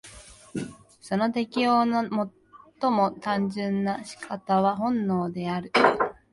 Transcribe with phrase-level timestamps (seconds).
[0.99, 2.01] その適応の
[2.81, 5.71] 最も単純な仕方は本能である。